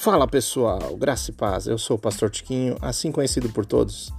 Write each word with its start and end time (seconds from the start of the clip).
Fala 0.00 0.28
pessoal, 0.28 0.96
graça 0.96 1.32
e 1.32 1.34
paz. 1.34 1.66
Eu 1.66 1.76
sou 1.76 1.96
o 1.96 1.98
Pastor 1.98 2.30
Tiquinho, 2.30 2.78
assim 2.80 3.10
conhecido 3.10 3.48
por 3.48 3.66
todos. 3.66 4.12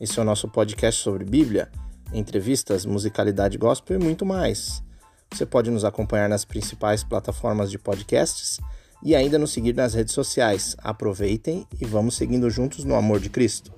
Esse 0.00 0.18
é 0.18 0.22
o 0.22 0.24
nosso 0.24 0.48
podcast 0.48 1.02
sobre 1.02 1.26
Bíblia, 1.26 1.70
entrevistas, 2.10 2.86
musicalidade 2.86 3.58
gospel 3.58 4.00
e 4.00 4.02
muito 4.02 4.24
mais. 4.24 4.82
Você 5.30 5.44
pode 5.44 5.70
nos 5.70 5.84
acompanhar 5.84 6.26
nas 6.26 6.46
principais 6.46 7.04
plataformas 7.04 7.70
de 7.70 7.78
podcasts 7.78 8.58
e 9.02 9.14
ainda 9.14 9.38
nos 9.38 9.52
seguir 9.52 9.74
nas 9.74 9.92
redes 9.92 10.14
sociais. 10.14 10.74
Aproveitem 10.78 11.66
e 11.78 11.84
vamos 11.84 12.16
seguindo 12.16 12.48
juntos 12.48 12.82
no 12.82 12.94
amor 12.94 13.20
de 13.20 13.28
Cristo. 13.28 13.70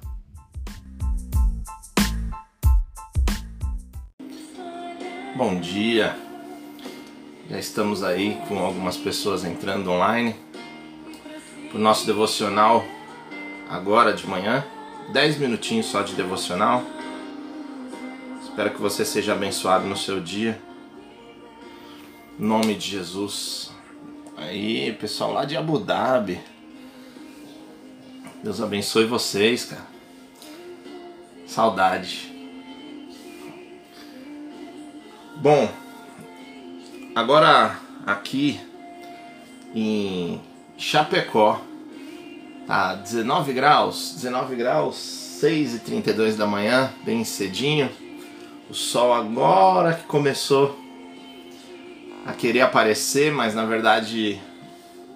Bom 5.37 5.61
dia. 5.61 6.17
Já 7.51 7.59
estamos 7.59 8.05
aí 8.05 8.41
com 8.47 8.61
algumas 8.61 8.97
pessoas 8.97 9.45
entrando 9.45 9.91
online 9.91 10.48
para 11.69 11.79
o 11.79 11.81
nosso 11.81 12.07
devocional 12.07 12.85
agora 13.69 14.13
de 14.13 14.27
manhã. 14.27 14.65
10 15.13 15.39
minutinhos 15.39 15.87
só 15.87 16.03
de 16.03 16.15
devocional. 16.15 16.83
Espero 18.43 18.71
que 18.71 18.81
você 18.81 19.05
seja 19.05 19.33
abençoado 19.33 19.87
no 19.87 19.97
seu 19.97 20.21
dia. 20.21 20.61
Em 22.39 22.45
nome 22.45 22.75
de 22.75 22.91
Jesus. 22.91 23.71
Aí, 24.37 24.93
pessoal 24.95 25.33
lá 25.33 25.45
de 25.45 25.57
Abu 25.57 25.79
Dhabi. 25.79 26.41
Deus 28.43 28.61
abençoe 28.61 29.05
vocês, 29.05 29.65
cara. 29.65 29.87
Saudade. 31.47 32.33
Bom, 35.37 35.69
agora 37.15 37.79
aqui 38.07 38.61
em 39.75 40.41
Chapecó. 40.79 41.61
Tá 42.67 42.95
19 42.95 43.53
graus, 43.53 44.13
19 44.15 44.55
graus, 44.55 44.97
6 44.97 45.75
e 45.75 45.79
32 45.81 46.37
da 46.37 46.47
manhã, 46.47 46.93
bem 47.05 47.25
cedinho. 47.25 47.91
O 48.71 48.75
sol 48.75 49.13
agora 49.13 49.95
que 49.95 50.05
começou 50.05 50.79
a 52.27 52.33
querer 52.33 52.61
aparecer, 52.61 53.33
mas 53.33 53.55
na 53.55 53.65
verdade 53.65 54.41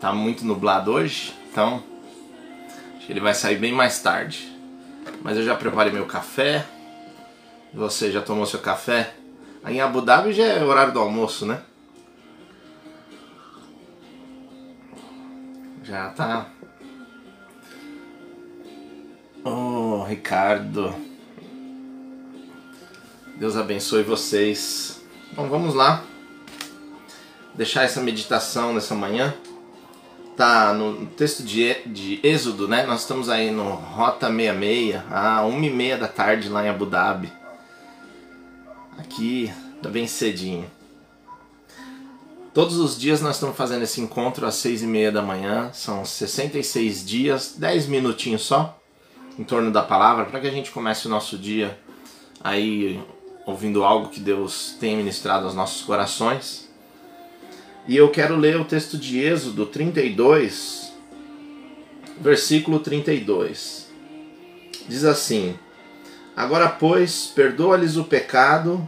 tá 0.00 0.12
muito 0.12 0.44
nublado 0.44 0.90
hoje, 0.90 1.34
então 1.50 1.82
acho 2.96 3.06
que 3.06 3.12
ele 3.12 3.20
vai 3.20 3.34
sair 3.34 3.56
bem 3.56 3.72
mais 3.72 4.00
tarde. 4.00 4.50
Mas 5.22 5.36
eu 5.36 5.44
já 5.44 5.54
preparei 5.54 5.92
meu 5.92 6.06
café. 6.06 6.64
Você 7.74 8.10
já 8.10 8.22
tomou 8.22 8.46
seu 8.46 8.60
café? 8.60 9.14
Aí 9.62 9.76
em 9.76 9.80
Abu 9.80 10.00
Dhabi 10.00 10.32
já 10.32 10.44
é 10.44 10.64
horário 10.64 10.92
do 10.92 11.00
almoço, 11.00 11.44
né? 11.46 11.60
Já 15.82 16.10
tá. 16.10 16.46
Oh, 19.44 20.04
Ricardo. 20.04 20.94
Deus 23.36 23.56
abençoe 23.56 24.04
vocês. 24.04 25.02
Bom, 25.32 25.48
vamos 25.48 25.74
lá. 25.74 26.04
Deixar 27.54 27.82
essa 27.82 28.00
meditação 28.00 28.72
nessa 28.72 28.94
manhã. 28.94 29.34
Tá 30.36 30.72
no 30.72 31.06
texto 31.06 31.42
de, 31.42 31.74
de 31.84 32.20
Êxodo, 32.22 32.68
né? 32.68 32.86
Nós 32.86 33.00
estamos 33.00 33.28
aí 33.28 33.50
no 33.50 33.70
Rota 33.70 34.28
66, 34.28 35.02
a 35.10 35.42
1h30 35.42 35.98
da 35.98 36.08
tarde 36.08 36.48
lá 36.48 36.64
em 36.64 36.68
Abu 36.68 36.86
Dhabi. 36.86 37.32
Aqui, 38.96 39.52
tá 39.82 39.88
bem 39.88 40.06
cedinho. 40.06 40.70
Todos 42.54 42.76
os 42.76 43.00
dias 43.00 43.22
nós 43.22 43.36
estamos 43.36 43.56
fazendo 43.56 43.82
esse 43.82 43.98
encontro 43.98 44.44
às 44.44 44.56
seis 44.56 44.82
e 44.82 44.86
meia 44.86 45.10
da 45.10 45.22
manhã. 45.22 45.70
São 45.72 46.04
66 46.04 47.06
dias, 47.06 47.54
10 47.56 47.86
minutinhos 47.86 48.42
só, 48.42 48.78
em 49.38 49.42
torno 49.42 49.70
da 49.70 49.82
palavra, 49.82 50.26
para 50.26 50.38
que 50.38 50.46
a 50.46 50.50
gente 50.50 50.70
comece 50.70 51.06
o 51.06 51.10
nosso 51.10 51.38
dia 51.38 51.78
aí 52.44 53.02
ouvindo 53.46 53.82
algo 53.82 54.10
que 54.10 54.20
Deus 54.20 54.76
tem 54.78 54.98
ministrado 54.98 55.46
aos 55.46 55.54
nossos 55.54 55.80
corações. 55.80 56.68
E 57.88 57.96
eu 57.96 58.10
quero 58.10 58.36
ler 58.36 58.60
o 58.60 58.66
texto 58.66 58.98
de 58.98 59.18
Êxodo 59.18 59.64
32, 59.64 60.92
versículo 62.20 62.80
32. 62.80 63.90
Diz 64.86 65.04
assim: 65.04 65.58
Agora, 66.36 66.68
pois, 66.68 67.32
perdoa-lhes 67.34 67.96
o 67.96 68.04
pecado 68.04 68.86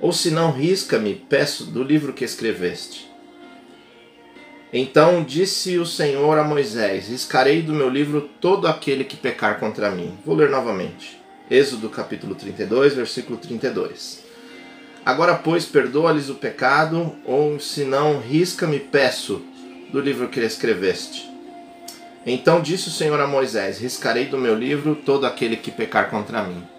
ou 0.00 0.12
se 0.12 0.30
não, 0.30 0.50
risca-me, 0.50 1.14
peço, 1.14 1.64
do 1.64 1.82
livro 1.82 2.12
que 2.12 2.24
escreveste. 2.24 3.10
Então 4.72 5.22
disse 5.22 5.78
o 5.78 5.86
Senhor 5.86 6.36
a 6.36 6.42
Moisés: 6.42 7.08
Riscarei 7.08 7.62
do 7.62 7.72
meu 7.72 7.88
livro 7.88 8.28
todo 8.40 8.66
aquele 8.66 9.04
que 9.04 9.16
pecar 9.16 9.60
contra 9.60 9.90
mim. 9.90 10.18
Vou 10.26 10.34
ler 10.34 10.50
novamente. 10.50 11.20
Êxodo 11.48 11.88
capítulo 11.88 12.34
32, 12.34 12.94
versículo 12.94 13.38
32. 13.38 14.24
Agora, 15.06 15.34
pois, 15.34 15.66
perdoa-lhes 15.66 16.28
o 16.30 16.34
pecado, 16.34 17.14
ou 17.24 17.60
se 17.60 17.84
não, 17.84 18.18
risca-me, 18.18 18.80
peço, 18.80 19.42
do 19.92 20.00
livro 20.00 20.28
que 20.28 20.40
escreveste. 20.40 21.30
Então 22.26 22.60
disse 22.60 22.88
o 22.88 22.92
Senhor 22.92 23.20
a 23.20 23.26
Moisés: 23.26 23.78
Riscarei 23.78 24.24
do 24.24 24.38
meu 24.38 24.56
livro 24.56 24.96
todo 24.96 25.24
aquele 25.24 25.56
que 25.56 25.70
pecar 25.70 26.10
contra 26.10 26.42
mim. 26.42 26.73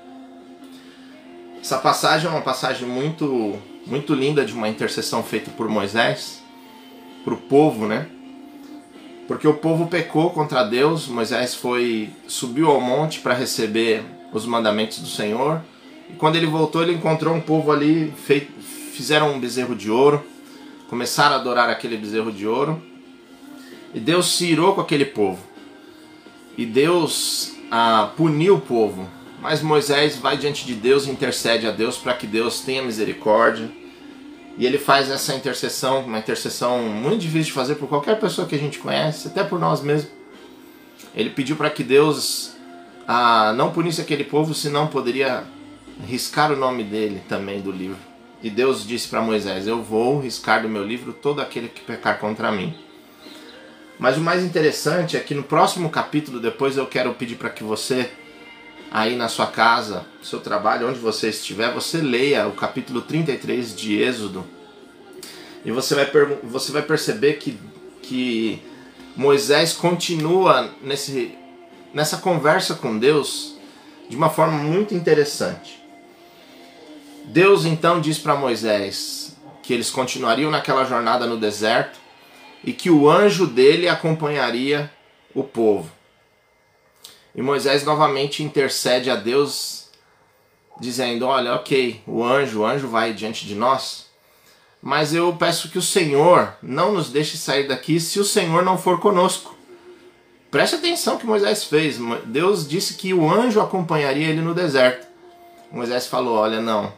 Essa 1.66 1.80
passagem 1.80 2.28
é 2.28 2.30
uma 2.30 2.44
passagem 2.44 2.88
muito, 2.88 3.58
muito 3.88 4.14
linda 4.14 4.46
de 4.46 4.53
uma 4.53 4.70
intercessão 4.70 5.24
feita 5.24 5.50
por 5.50 5.68
Moisés 5.68 6.44
para 7.24 7.34
o 7.34 7.38
povo, 7.38 7.88
né? 7.88 8.06
Porque 9.28 9.48
o 9.48 9.56
povo 9.56 9.88
pecou 9.88 10.30
contra 10.30 10.64
Deus. 10.64 11.08
Moisés 11.08 11.56
foi 11.56 12.12
subiu 12.28 12.70
ao 12.70 12.80
monte 12.80 13.20
para 13.20 13.34
receber 13.34 14.04
os 14.31 14.46
mandamentos 14.46 15.00
do 15.00 15.08
Senhor. 15.08 15.59
E 16.08 16.14
quando 16.14 16.36
ele 16.36 16.46
voltou, 16.46 16.84
ele 16.84 16.94
encontrou 16.94 17.34
um 17.34 17.42
povo 17.42 17.72
ali, 17.72 18.14
feito, 18.16 18.54
fizeram 18.94 19.34
um 19.34 19.40
bezerro 19.40 19.75
de 19.75 19.90
ouro, 19.90 20.24
começaram 20.88 21.36
a 21.36 21.40
adorar 21.40 21.68
aquele 21.68 21.98
bezerro 21.98 22.31
de 22.31 22.46
ouro. 22.46 22.80
E 23.92 24.00
Deus 24.00 24.38
se 24.38 24.46
irou 24.46 24.75
com 24.75 24.81
aquele 24.81 25.06
povo. 25.06 25.42
E 26.56 26.64
Deus 26.64 27.54
ah, 27.72 28.12
puniu 28.16 28.58
o 28.58 28.62
povo 28.62 29.15
mas 29.45 29.61
Moisés 29.61 30.17
vai 30.17 30.35
diante 30.35 30.66
de 30.66 30.73
Deus 30.73 31.06
e 31.06 31.11
intercede 31.11 31.67
a 31.67 31.72
Deus 31.72 31.97
para 31.97 32.16
que 32.16 32.25
Deus 32.25 32.61
tenha 32.61 32.81
misericórdia. 32.81 33.69
E 34.57 34.66
ele 34.66 34.79
faz 34.79 35.07
essa 35.11 35.35
intercessão, 35.35 36.00
uma 36.00 36.17
intercessão 36.17 36.81
muito 36.81 37.22
difícil 37.22 37.44
de 37.44 37.51
fazer 37.51 37.75
por 37.75 37.88
qualquer 37.88 38.19
pessoa 38.19 38.47
que 38.47 38.56
a 38.56 38.57
gente 38.57 38.79
conhece, 38.79 39.28
até 39.28 39.44
por 39.44 39.59
nós 39.59 39.83
mesmos. 39.83 40.11
Ele 41.13 41.29
pediu 41.29 41.56
para 41.56 41.69
que 41.69 41.83
Deus 41.83 42.56
ah, 43.07 43.53
não 43.56 43.72
punisse 43.72 44.01
aquele 44.01 44.23
povo, 44.23 44.51
senão 44.56 44.88
poderia 44.88 45.44
riscar 46.07 46.51
o 46.51 46.56
nome 46.56 46.83
dele 46.83 47.22
também 47.29 47.62
do 47.62 47.72
livro. 47.72 48.00
E 48.41 48.50
Deus 48.50 48.83
disse 48.83 49.07
para 49.07 49.22
Moisés: 49.22 49.67
Eu 49.67 49.83
vou 49.83 50.19
riscar 50.22 50.63
do 50.63 50.67
meu 50.67 50.83
livro 50.83 51.13
todo 51.13 51.39
aquele 51.39 51.67
que 51.67 51.81
pecar 51.81 52.17
contra 52.17 52.51
mim. 52.51 52.73
Mas 54.00 54.17
o 54.17 54.22
mais 54.22 54.44
interessante 54.44 55.16
é 55.16 55.19
que 55.19 55.35
no 55.35 55.44
próximo 55.44 55.91
capítulo, 55.91 56.39
depois 56.39 56.77
eu 56.77 56.88
quero 56.88 57.13
pedir 57.13 57.35
para 57.35 57.51
que 57.51 57.63
você 57.63 58.09
aí 58.91 59.16
na 59.16 59.28
sua 59.28 59.47
casa, 59.47 60.06
no 60.19 60.25
seu 60.25 60.40
trabalho, 60.40 60.88
onde 60.90 61.00
você 61.00 61.29
estiver, 61.29 61.73
você 61.73 61.97
leia 61.97 62.47
o 62.47 62.53
capítulo 62.53 63.01
33 63.01 63.75
de 63.75 64.01
Êxodo 64.01 64.46
e 65.66 65.72
você 65.72 65.96
vai, 65.96 66.09
você 66.44 66.72
vai 66.72 66.84
perceber 66.84 67.34
que, 67.34 67.59
que 68.01 68.62
Moisés 69.16 69.74
continua 69.74 70.72
nesse, 70.81 71.35
nessa 71.94 72.18
conversa 72.18 72.75
com 72.75 72.97
Deus 73.00 73.56
de 74.07 74.16
uma 74.16 74.29
forma 74.29 74.57
muito 74.57 74.94
interessante. 74.94 75.84
Deus 77.25 77.66
então 77.66 78.00
diz 78.00 78.19
para 78.19 78.36
Moisés 78.36 79.36
que 79.63 79.74
eles 79.74 79.89
continuariam 79.89 80.51
naquela 80.51 80.86
jornada 80.86 81.25
no 81.25 81.38
deserto 81.38 82.00
e 82.63 82.71
que 82.71 82.92
o 82.92 83.10
anjo 83.10 83.48
dele 83.48 83.89
acompanharia 83.89 84.92
o 85.33 85.44
povo. 85.44 85.94
E 87.36 87.42
Moisés 87.42 87.84
novamente 87.84 88.42
intercede 88.42 89.10
a 89.10 89.16
Deus, 89.16 89.90
dizendo: 90.80 91.26
Olha, 91.26 91.56
ok, 91.56 92.02
o 92.08 92.24
anjo, 92.24 92.62
o 92.62 92.66
anjo 92.66 92.88
vai 92.88 93.14
diante 93.14 93.46
de 93.46 93.54
nós, 93.54 94.06
mas 94.82 95.14
eu 95.14 95.36
peço 95.36 95.70
que 95.70 95.78
o 95.78 95.82
Senhor 95.82 96.54
não 96.64 96.94
nos 96.94 97.10
deixe 97.10 97.38
sair 97.38 97.68
daqui 97.68 98.00
se 98.00 98.20
o 98.20 98.24
Senhor 98.24 98.64
não 98.64 98.78
for 98.78 99.00
conosco. 99.00 99.54
Preste 100.50 100.76
atenção 100.76 101.18
que 101.18 101.26
Moisés 101.26 101.66
fez. 101.66 101.98
Deus 102.26 102.66
disse 102.66 102.94
que 102.94 103.14
o 103.14 103.30
anjo 103.30 103.60
acompanharia 103.60 104.30
ele 104.30 104.42
no 104.42 104.54
deserto. 104.54 105.06
Moisés 105.70 106.08
falou: 106.08 106.38
Olha, 106.38 106.62
não, 106.62 106.94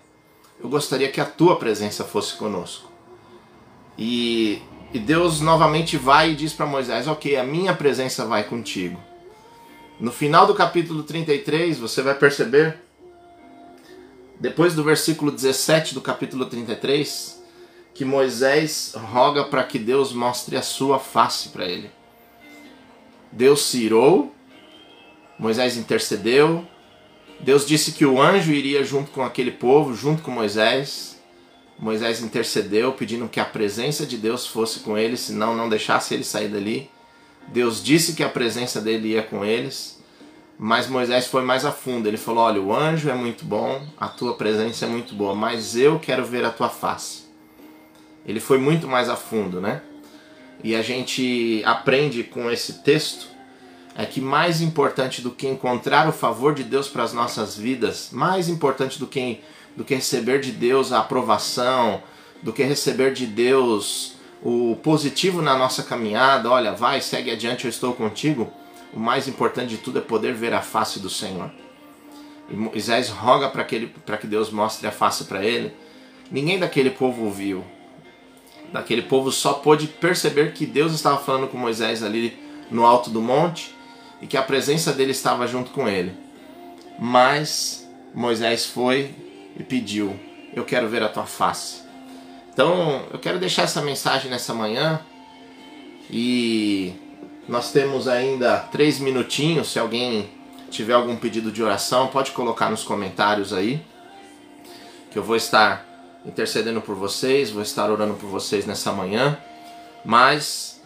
eu 0.61 0.69
gostaria 0.69 1.09
que 1.09 1.19
a 1.19 1.25
tua 1.25 1.55
presença 1.55 2.03
fosse 2.03 2.35
conosco. 2.35 2.91
E, 3.97 4.61
e 4.93 4.99
Deus 4.99 5.41
novamente 5.41 5.97
vai 5.97 6.31
e 6.31 6.35
diz 6.35 6.53
para 6.53 6.67
Moisés: 6.67 7.07
Ok, 7.07 7.35
a 7.35 7.43
minha 7.43 7.73
presença 7.73 8.23
vai 8.25 8.43
contigo. 8.43 8.99
No 9.99 10.11
final 10.11 10.45
do 10.45 10.53
capítulo 10.53 11.01
33, 11.01 11.79
você 11.79 12.03
vai 12.03 12.13
perceber, 12.13 12.77
depois 14.39 14.75
do 14.75 14.83
versículo 14.83 15.31
17 15.31 15.95
do 15.95 16.01
capítulo 16.01 16.45
33, 16.45 17.41
que 17.95 18.05
Moisés 18.05 18.93
roga 18.95 19.45
para 19.45 19.63
que 19.63 19.79
Deus 19.79 20.13
mostre 20.13 20.55
a 20.55 20.61
sua 20.61 20.99
face 20.99 21.49
para 21.49 21.65
ele. 21.65 21.89
Deus 23.31 23.65
se 23.65 23.83
irou, 23.83 24.31
Moisés 25.39 25.77
intercedeu, 25.77 26.63
Deus 27.39 27.65
disse 27.65 27.91
que 27.91 28.05
o 28.05 28.21
anjo 28.21 28.51
iria 28.51 28.83
junto 28.83 29.09
com 29.09 29.23
aquele 29.23 29.51
povo, 29.51 29.95
junto 29.95 30.21
com 30.21 30.29
Moisés. 30.29 31.19
Moisés 31.79 32.21
intercedeu, 32.21 32.93
pedindo 32.93 33.27
que 33.27 33.39
a 33.39 33.45
presença 33.45 34.05
de 34.05 34.17
Deus 34.17 34.45
fosse 34.45 34.81
com 34.81 34.95
eles, 34.95 35.21
senão 35.21 35.55
não 35.55 35.69
deixasse 35.69 36.13
ele 36.13 36.23
sair 36.23 36.49
dali. 36.49 36.89
Deus 37.47 37.83
disse 37.83 38.13
que 38.13 38.23
a 38.23 38.29
presença 38.29 38.81
dele 38.81 39.09
ia 39.09 39.23
com 39.23 39.43
eles, 39.43 40.01
mas 40.59 40.87
Moisés 40.87 41.27
foi 41.27 41.43
mais 41.43 41.65
a 41.65 41.71
fundo. 41.71 42.07
Ele 42.07 42.17
falou: 42.17 42.43
Olha, 42.43 42.61
o 42.61 42.75
anjo 42.75 43.09
é 43.09 43.13
muito 43.13 43.45
bom, 43.45 43.85
a 43.97 44.07
tua 44.07 44.35
presença 44.35 44.85
é 44.85 44.89
muito 44.89 45.15
boa, 45.15 45.35
mas 45.35 45.75
eu 45.75 45.99
quero 45.99 46.25
ver 46.25 46.43
a 46.43 46.49
tua 46.49 46.69
face. 46.69 47.25
Ele 48.25 48.39
foi 48.39 48.57
muito 48.57 48.87
mais 48.87 49.09
a 49.09 49.15
fundo, 49.15 49.61
né? 49.61 49.81
E 50.63 50.75
a 50.75 50.81
gente 50.81 51.61
aprende 51.65 52.23
com 52.23 52.49
esse 52.51 52.81
texto 52.81 53.37
é 53.95 54.05
que 54.05 54.21
mais 54.21 54.61
importante 54.61 55.23
do 55.23 55.31
que 55.31 55.47
encontrar 55.47 56.07
o 56.07 56.11
favor 56.11 56.53
de 56.53 56.63
Deus 56.63 56.87
para 56.87 57.01
as 57.01 57.13
nossas 57.13 57.57
vidas, 57.57 58.09
mais 58.11 58.47
importante 58.47 58.99
do 58.99 59.07
que, 59.07 59.41
do 59.75 59.83
que 59.83 59.95
receber 59.95 60.39
de 60.39 60.51
Deus 60.51 60.91
a 60.91 60.99
aprovação, 60.99 62.03
do 62.43 62.53
que 62.53 62.61
receber 62.61 63.11
de 63.11 63.25
Deus 63.25 64.16
o 64.41 64.77
positivo 64.83 65.41
na 65.41 65.57
nossa 65.57 65.83
caminhada, 65.83 66.49
olha, 66.49 66.71
vai, 66.71 67.01
segue 67.01 67.31
adiante, 67.31 67.65
eu 67.65 67.69
estou 67.69 67.93
contigo. 67.93 68.51
O 68.93 68.99
mais 68.99 69.27
importante 69.27 69.69
de 69.69 69.77
tudo 69.77 69.99
é 69.99 70.01
poder 70.01 70.33
ver 70.33 70.53
a 70.53 70.61
face 70.61 70.99
do 70.99 71.09
Senhor. 71.09 71.51
E 72.49 72.55
Moisés 72.55 73.09
roga 73.09 73.49
para 73.49 73.63
que, 73.63 73.91
que 74.19 74.27
Deus 74.27 74.49
mostre 74.49 74.87
a 74.87 74.91
face 74.91 75.25
para 75.25 75.43
ele. 75.43 75.73
Ninguém 76.31 76.59
daquele 76.59 76.91
povo 76.91 77.25
ouviu. 77.25 77.63
Daquele 78.71 79.01
povo 79.01 79.31
só 79.31 79.53
pôde 79.53 79.87
perceber 79.87 80.53
que 80.53 80.65
Deus 80.65 80.93
estava 80.93 81.17
falando 81.17 81.47
com 81.47 81.57
Moisés 81.57 82.03
ali 82.03 82.37
no 82.69 82.85
alto 82.85 83.09
do 83.09 83.21
monte 83.21 83.75
e 84.21 84.27
que 84.27 84.37
a 84.37 84.41
presença 84.41 84.93
dele 84.93 85.11
estava 85.11 85.47
junto 85.47 85.71
com 85.71 85.87
ele. 85.87 86.13
Mas 86.99 87.87
Moisés 88.13 88.65
foi 88.65 89.13
e 89.57 89.63
pediu: 89.63 90.17
Eu 90.53 90.65
quero 90.65 90.87
ver 90.87 91.03
a 91.03 91.09
tua 91.09 91.25
face. 91.25 91.86
Então 92.57 93.03
eu 93.13 93.19
quero 93.19 93.37
deixar 93.37 93.61
essa 93.65 93.83
mensagem 93.83 94.31
nessa 94.31 94.51
manhã 94.51 94.99
e 96.09 96.91
nós 97.47 97.71
temos 97.71 98.07
ainda 98.07 98.57
três 98.71 98.97
minutinhos. 98.97 99.71
Se 99.71 99.77
alguém 99.77 100.27
tiver 100.71 100.93
algum 100.93 101.15
pedido 101.15 101.51
de 101.51 101.61
oração, 101.61 102.07
pode 102.07 102.31
colocar 102.31 102.71
nos 102.71 102.83
comentários 102.83 103.53
aí, 103.53 103.79
que 105.11 105.19
eu 105.19 105.23
vou 105.23 105.35
estar 105.35 105.85
intercedendo 106.25 106.81
por 106.81 106.95
vocês, 106.95 107.51
vou 107.51 107.61
estar 107.61 107.91
orando 107.91 108.15
por 108.15 108.27
vocês 108.27 108.65
nessa 108.65 108.91
manhã. 108.91 109.37
Mas 110.03 110.81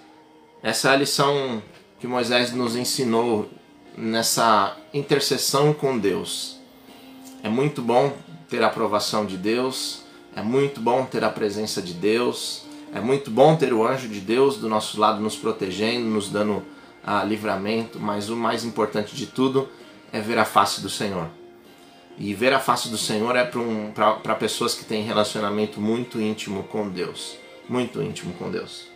essa 0.62 0.90
é 0.90 0.92
a 0.92 0.98
lição 0.98 1.64
que 2.02 2.06
Moisés 2.06 2.52
nos 2.52 2.76
ensinou 2.76 3.50
nessa 3.98 4.76
intercessão 4.94 5.74
com 5.74 5.98
Deus. 5.98 6.60
É 7.42 7.48
muito 7.48 7.82
bom 7.82 8.12
ter 8.50 8.62
a 8.62 8.68
aprovação 8.68 9.26
de 9.26 9.38
Deus, 9.38 10.02
é 10.36 10.42
muito 10.42 10.80
bom 10.80 11.06
ter 11.06 11.24
a 11.24 11.30
presença 11.30 11.82
de 11.82 11.94
Deus, 11.94 12.64
é 12.94 13.00
muito 13.00 13.30
bom 13.32 13.56
ter 13.56 13.74
o 13.74 13.86
anjo 13.86 14.08
de 14.08 14.20
Deus 14.20 14.58
do 14.58 14.70
nosso 14.70 15.00
lado 15.00 15.22
nos 15.22 15.36
protegendo, 15.36 16.06
nos 16.06 16.30
dando 16.30 16.64
ah, 17.04 17.24
livramento, 17.24 18.00
mas 18.00 18.30
o 18.30 18.36
mais 18.36 18.64
importante 18.64 19.16
de 19.16 19.28
tudo 19.28 19.70
é 20.12 20.20
ver 20.20 20.38
a 20.38 20.46
face 20.46 20.82
do 20.82 20.90
Senhor. 20.90 21.28
E 22.18 22.34
ver 22.34 22.54
a 22.54 22.60
face 22.60 22.90
do 22.90 22.98
Senhor 22.98 23.36
é 23.36 23.44
para 23.44 23.60
um, 23.60 23.94
pessoas 24.38 24.76
que 24.76 24.86
têm 24.86 25.04
relacionamento 25.04 25.80
muito 25.80 26.20
íntimo 26.20 26.64
com 26.64 26.90
Deus. 26.90 27.38
Muito 27.68 28.02
íntimo 28.02 28.34
com 28.34 28.52
Deus. 28.52 28.88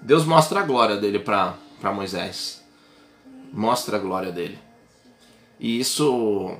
Deus 0.00 0.24
mostra 0.24 0.60
a 0.60 0.62
glória 0.62 0.96
dele 0.96 1.18
para 1.18 1.56
Moisés. 1.92 2.64
Mostra 3.52 3.96
a 3.96 4.00
glória 4.00 4.30
dele. 4.30 4.58
E 5.58 5.80
isso 5.80 6.56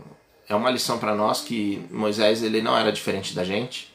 é 0.48 0.54
uma 0.54 0.70
lição 0.70 0.98
para 0.98 1.14
nós 1.14 1.40
que 1.40 1.84
Moisés 1.90 2.42
ele 2.42 2.62
não 2.62 2.76
era 2.76 2.92
diferente 2.92 3.34
da 3.34 3.44
gente. 3.44 3.92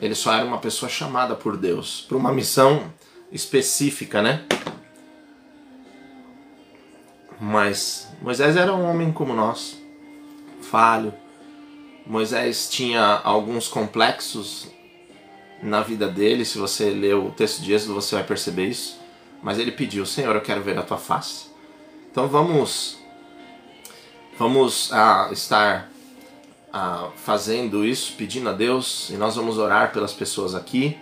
Ele 0.00 0.14
só 0.14 0.32
era 0.32 0.44
uma 0.44 0.58
pessoa 0.58 0.88
chamada 0.88 1.34
por 1.34 1.56
Deus 1.56 2.04
para 2.06 2.16
uma 2.16 2.32
missão 2.32 2.92
específica, 3.32 4.22
né? 4.22 4.44
Mas 7.40 8.08
Moisés 8.20 8.56
era 8.56 8.72
um 8.74 8.84
homem 8.88 9.12
como 9.12 9.34
nós, 9.34 9.78
falho. 10.60 11.12
Moisés 12.06 12.68
tinha 12.68 13.20
alguns 13.22 13.68
complexos 13.68 14.68
na 15.62 15.82
vida 15.82 16.08
dele. 16.08 16.44
Se 16.44 16.58
você 16.58 16.90
ler 16.90 17.14
o 17.14 17.30
texto 17.30 17.62
de 17.62 17.72
Êxodo, 17.72 17.94
você 17.94 18.14
vai 18.14 18.24
perceber 18.24 18.66
isso. 18.66 18.98
Mas 19.42 19.58
ele 19.58 19.70
pediu: 19.70 20.04
Senhor, 20.04 20.34
eu 20.34 20.40
quero 20.40 20.62
ver 20.62 20.78
a 20.78 20.82
tua 20.82 20.96
face. 20.98 21.46
Então 22.10 22.26
vamos, 22.26 22.98
vamos 24.38 24.92
ah, 24.92 25.28
estar 25.32 25.90
ah, 26.72 27.10
fazendo 27.16 27.84
isso, 27.84 28.14
pedindo 28.16 28.48
a 28.48 28.52
Deus, 28.52 29.10
e 29.10 29.14
nós 29.14 29.34
vamos 29.34 29.58
orar 29.58 29.92
pelas 29.92 30.12
pessoas 30.12 30.54
aqui. 30.54 30.96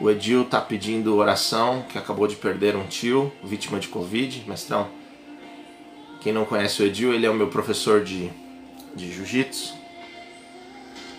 O 0.00 0.10
Edil 0.10 0.42
está 0.42 0.60
pedindo 0.60 1.16
oração, 1.16 1.84
que 1.88 1.98
acabou 1.98 2.26
de 2.26 2.36
perder 2.36 2.74
um 2.74 2.86
tio, 2.86 3.32
vítima 3.44 3.78
de 3.78 3.88
Covid. 3.88 4.44
Mestrão, 4.46 4.88
quem 6.20 6.32
não 6.32 6.44
conhece 6.44 6.82
o 6.82 6.86
Edil, 6.86 7.12
ele 7.14 7.26
é 7.26 7.30
o 7.30 7.34
meu 7.34 7.48
professor 7.48 8.02
de, 8.02 8.30
de 8.94 9.12
jiu-jitsu. 9.12 9.74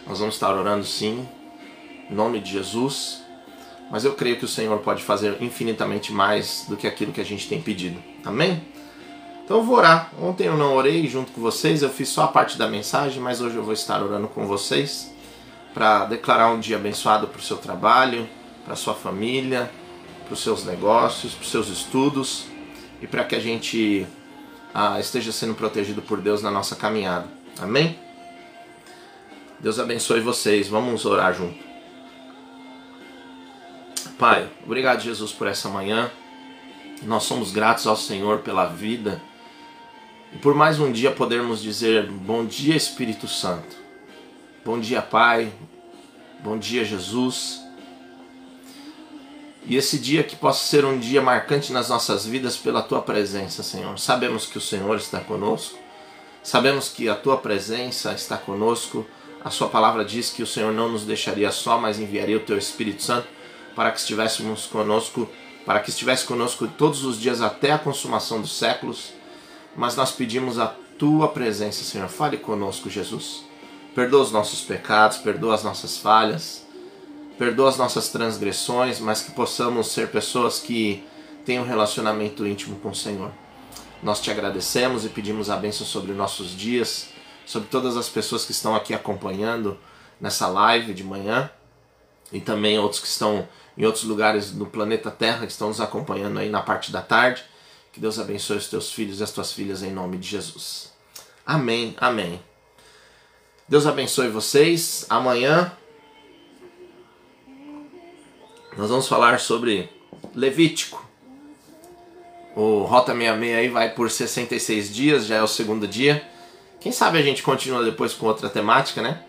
Nós 0.07 0.19
vamos 0.19 0.35
estar 0.35 0.55
orando 0.55 0.85
sim, 0.85 1.27
em 2.09 2.13
nome 2.13 2.39
de 2.39 2.51
Jesus. 2.51 3.21
Mas 3.89 4.03
eu 4.03 4.13
creio 4.13 4.37
que 4.37 4.45
o 4.45 4.49
Senhor 4.49 4.77
pode 4.79 5.03
fazer 5.03 5.41
infinitamente 5.41 6.11
mais 6.11 6.65
do 6.67 6.75
que 6.75 6.87
aquilo 6.87 7.11
que 7.11 7.21
a 7.21 7.25
gente 7.25 7.47
tem 7.47 7.61
pedido. 7.61 8.01
Amém? 8.25 8.61
Então 9.47 9.59
eu 9.59 9.63
vou 9.63 9.77
orar. 9.77 10.11
Ontem 10.21 10.47
eu 10.47 10.57
não 10.57 10.75
orei 10.75 11.07
junto 11.07 11.31
com 11.31 11.39
vocês, 11.39 11.81
eu 11.81 11.89
fiz 11.89 12.09
só 12.09 12.25
a 12.25 12.27
parte 12.27 12.57
da 12.57 12.67
mensagem, 12.67 13.21
mas 13.21 13.39
hoje 13.39 13.55
eu 13.55 13.63
vou 13.63 13.71
estar 13.71 14.03
orando 14.03 14.27
com 14.27 14.45
vocês 14.45 15.09
para 15.73 16.03
declarar 16.03 16.51
um 16.51 16.59
dia 16.59 16.75
abençoado 16.75 17.29
para 17.29 17.39
o 17.39 17.41
seu 17.41 17.55
trabalho, 17.55 18.27
para 18.65 18.75
sua 18.75 18.93
família, 18.93 19.71
para 20.25 20.33
os 20.33 20.43
seus 20.43 20.65
negócios, 20.65 21.33
para 21.33 21.43
os 21.43 21.49
seus 21.49 21.69
estudos 21.69 22.47
e 23.01 23.07
para 23.07 23.23
que 23.23 23.35
a 23.35 23.39
gente 23.39 24.05
ah, 24.73 24.99
esteja 24.99 25.31
sendo 25.31 25.53
protegido 25.55 26.01
por 26.01 26.19
Deus 26.19 26.41
na 26.41 26.51
nossa 26.51 26.75
caminhada. 26.75 27.29
Amém? 27.57 27.97
Deus 29.61 29.79
abençoe 29.79 30.19
vocês. 30.19 30.67
Vamos 30.67 31.05
orar 31.05 31.33
junto. 31.33 31.63
Pai, 34.19 34.49
obrigado, 34.65 34.99
Jesus, 34.99 35.31
por 35.31 35.47
essa 35.47 35.69
manhã. 35.69 36.11
Nós 37.03 37.23
somos 37.23 37.53
gratos 37.53 37.87
ao 37.87 37.95
Senhor 37.95 38.39
pela 38.39 38.65
vida 38.65 39.21
e 40.33 40.37
por 40.37 40.53
mais 40.53 40.79
um 40.79 40.91
dia 40.91 41.11
podermos 41.11 41.61
dizer 41.61 42.07
bom 42.07 42.45
dia, 42.45 42.75
Espírito 42.75 43.27
Santo. 43.27 43.75
Bom 44.63 44.79
dia, 44.79 45.01
Pai. 45.01 45.51
Bom 46.39 46.57
dia, 46.57 46.83
Jesus. 46.83 47.61
E 49.65 49.75
esse 49.75 49.97
dia 49.97 50.23
que 50.23 50.35
possa 50.35 50.65
ser 50.65 50.85
um 50.85 50.97
dia 50.97 51.21
marcante 51.21 51.73
nas 51.73 51.89
nossas 51.89 52.25
vidas 52.25 52.55
pela 52.55 52.81
tua 52.81 53.01
presença, 53.01 53.63
Senhor. 53.63 53.97
Sabemos 53.99 54.45
que 54.45 54.57
o 54.57 54.61
Senhor 54.61 54.95
está 54.97 55.19
conosco. 55.19 55.77
Sabemos 56.43 56.89
que 56.89 57.09
a 57.09 57.15
tua 57.15 57.37
presença 57.37 58.13
está 58.13 58.37
conosco. 58.37 59.05
A 59.43 59.49
sua 59.49 59.67
palavra 59.67 60.05
diz 60.05 60.29
que 60.29 60.43
o 60.43 60.47
Senhor 60.47 60.73
não 60.73 60.89
nos 60.89 61.03
deixaria 61.03 61.51
só, 61.51 61.77
mas 61.77 61.99
enviaria 61.99 62.37
o 62.37 62.41
teu 62.41 62.57
Espírito 62.57 63.01
Santo 63.01 63.27
para 63.75 63.91
que 63.91 63.99
estivéssemos 63.99 64.65
conosco, 64.65 65.29
para 65.65 65.79
que 65.79 65.89
estivesse 65.89 66.25
conosco 66.25 66.67
todos 66.67 67.05
os 67.05 67.19
dias 67.19 67.41
até 67.41 67.71
a 67.71 67.77
consumação 67.77 68.41
dos 68.41 68.57
séculos. 68.57 69.16
Mas 69.77 69.95
nós 69.95 70.11
pedimos 70.11 70.57
a 70.57 70.73
tua 70.97 71.27
presença, 71.27 71.83
Senhor. 71.83 72.09
Fale 72.09 72.37
conosco, 72.37 72.89
Jesus. 72.89 73.43
Perdoa 73.93 74.23
os 74.23 74.31
nossos 74.31 74.61
pecados, 74.61 75.17
perdoa 75.19 75.53
as 75.53 75.63
nossas 75.63 75.97
falhas, 75.97 76.65
perdoa 77.37 77.69
as 77.69 77.77
nossas 77.77 78.09
transgressões, 78.09 78.99
mas 78.99 79.21
que 79.21 79.31
possamos 79.31 79.87
ser 79.87 80.09
pessoas 80.09 80.59
que 80.59 81.05
tenham 81.45 81.63
um 81.63 81.67
relacionamento 81.67 82.45
íntimo 82.45 82.79
com 82.79 82.89
o 82.89 82.95
Senhor. 82.95 83.31
Nós 84.01 84.19
te 84.19 84.31
agradecemos 84.31 85.05
e 85.05 85.09
pedimos 85.09 85.49
a 85.49 85.55
bênção 85.55 85.85
sobre 85.85 86.11
nossos 86.11 86.55
dias, 86.55 87.09
sobre 87.45 87.69
todas 87.69 87.95
as 87.95 88.09
pessoas 88.09 88.45
que 88.45 88.51
estão 88.51 88.75
aqui 88.75 88.93
acompanhando 88.93 89.77
nessa 90.19 90.47
live 90.47 90.93
de 90.93 91.03
manhã 91.03 91.49
e 92.31 92.41
também 92.41 92.79
outros 92.79 92.99
que 92.99 93.07
estão 93.07 93.47
em 93.77 93.85
outros 93.85 94.03
lugares 94.03 94.51
no 94.51 94.65
planeta 94.65 95.11
Terra 95.11 95.45
que 95.45 95.51
estão 95.51 95.67
nos 95.67 95.79
acompanhando 95.79 96.39
aí 96.39 96.49
na 96.49 96.61
parte 96.61 96.91
da 96.91 97.01
tarde. 97.01 97.43
Que 97.97 98.01
Deus 98.01 98.19
abençoe 98.19 98.57
os 98.57 98.67
teus 98.67 98.91
filhos 98.91 99.19
e 99.19 99.23
as 99.23 99.31
tuas 99.31 99.51
filhas 99.51 99.81
em 99.81 99.91
nome 99.91 100.19
de 100.19 100.27
Jesus. 100.27 100.93
Amém, 101.43 101.95
amém. 101.97 102.39
Deus 103.67 103.87
abençoe 103.87 104.27
vocês. 104.27 105.07
Amanhã 105.09 105.75
nós 108.77 108.91
vamos 108.91 109.07
falar 109.07 109.39
sobre 109.39 109.89
Levítico. 110.35 111.03
O 112.55 112.83
Rota 112.83 113.13
66 113.13 113.55
aí 113.57 113.67
vai 113.67 113.95
por 113.95 114.11
66 114.11 114.93
dias, 114.93 115.25
já 115.25 115.37
é 115.37 115.41
o 115.41 115.47
segundo 115.47 115.87
dia. 115.87 116.23
Quem 116.79 116.91
sabe 116.91 117.17
a 117.17 117.23
gente 117.23 117.41
continua 117.41 117.83
depois 117.83 118.13
com 118.13 118.27
outra 118.27 118.47
temática, 118.47 119.01
né? 119.01 119.23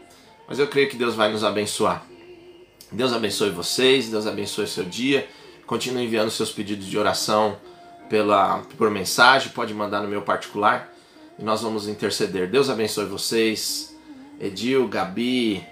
Mas 0.46 0.58
eu 0.58 0.68
creio 0.68 0.90
que 0.90 0.96
Deus 0.96 1.14
vai 1.14 1.32
nos 1.32 1.42
abençoar. 1.42 2.04
Deus 2.92 3.14
abençoe 3.14 3.48
vocês, 3.48 4.10
Deus 4.10 4.26
abençoe 4.26 4.66
seu 4.66 4.84
dia. 4.84 5.26
Continue 5.66 6.04
enviando 6.04 6.30
seus 6.30 6.52
pedidos 6.52 6.86
de 6.86 6.98
oração 6.98 7.58
pela, 8.08 8.62
por 8.76 8.90
mensagem, 8.90 9.52
pode 9.52 9.72
mandar 9.74 10.00
no 10.00 10.08
meu 10.08 10.22
particular 10.22 10.92
e 11.38 11.42
nós 11.42 11.62
vamos 11.62 11.86
interceder. 11.86 12.50
Deus 12.50 12.68
abençoe 12.68 13.04
vocês, 13.04 13.96
Edil, 14.40 14.88
Gabi, 14.88 15.64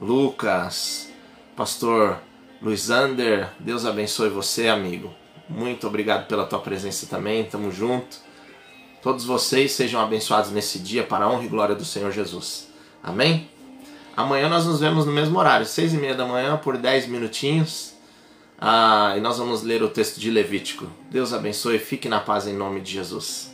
Lucas, 0.00 1.10
Pastor 1.56 2.18
Luisander, 2.62 3.48
Deus 3.58 3.84
abençoe 3.84 4.28
você, 4.28 4.68
amigo. 4.68 5.14
Muito 5.48 5.86
obrigado 5.86 6.26
pela 6.26 6.46
tua 6.46 6.60
presença 6.60 7.06
também, 7.06 7.44
tamo 7.44 7.70
junto. 7.72 8.18
Todos 9.02 9.24
vocês 9.24 9.72
sejam 9.72 10.00
abençoados 10.00 10.50
nesse 10.50 10.78
dia 10.78 11.02
para 11.02 11.24
a 11.24 11.30
honra 11.30 11.44
e 11.44 11.48
glória 11.48 11.74
do 11.74 11.84
Senhor 11.84 12.12
Jesus. 12.12 12.68
Amém? 13.02 13.50
Amanhã 14.16 14.48
nós 14.48 14.66
nos 14.66 14.80
vemos 14.80 15.06
no 15.06 15.12
mesmo 15.12 15.38
horário, 15.38 15.64
seis 15.64 15.94
e 15.94 15.96
meia 15.96 16.14
da 16.14 16.26
manhã, 16.26 16.56
por 16.58 16.76
dez 16.76 17.06
minutinhos. 17.06 17.94
Ah, 18.60 19.14
e 19.16 19.20
nós 19.20 19.38
vamos 19.38 19.62
ler 19.62 19.82
o 19.82 19.88
texto 19.88 20.20
de 20.20 20.30
Levítico. 20.30 20.86
Deus 21.10 21.32
abençoe, 21.32 21.78
fique 21.78 22.10
na 22.10 22.20
paz 22.20 22.46
em 22.46 22.52
nome 22.52 22.80
de 22.82 22.92
Jesus. 22.92 23.49